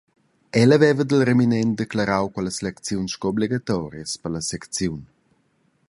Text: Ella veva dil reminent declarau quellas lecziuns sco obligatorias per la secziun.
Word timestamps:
Ella 0.61 0.77
veva 0.83 1.05
dil 1.11 1.25
reminent 1.29 1.75
declarau 1.81 2.31
quellas 2.37 2.59
lecziuns 2.67 3.13
sco 3.17 3.31
obligatorias 3.33 4.11
per 4.21 4.35
la 4.37 4.43
secziun. 4.49 4.99